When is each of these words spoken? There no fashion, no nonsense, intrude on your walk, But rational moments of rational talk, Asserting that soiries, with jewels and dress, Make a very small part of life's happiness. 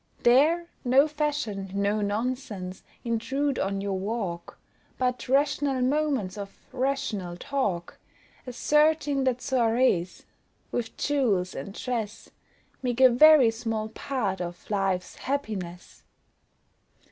There 0.23 0.65
no 0.83 1.07
fashion, 1.07 1.69
no 1.75 2.01
nonsense, 2.01 2.81
intrude 3.03 3.59
on 3.59 3.81
your 3.81 3.99
walk, 3.99 4.57
But 4.97 5.29
rational 5.29 5.79
moments 5.83 6.39
of 6.39 6.57
rational 6.71 7.37
talk, 7.37 7.99
Asserting 8.47 9.25
that 9.25 9.41
soiries, 9.41 10.23
with 10.71 10.97
jewels 10.97 11.53
and 11.53 11.75
dress, 11.75 12.29
Make 12.81 12.99
a 12.99 13.09
very 13.09 13.51
small 13.51 13.89
part 13.89 14.41
of 14.41 14.67
life's 14.71 15.17
happiness. 15.17 16.01